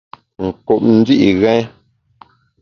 [0.43, 1.65] Nkup ndi’ ghèn.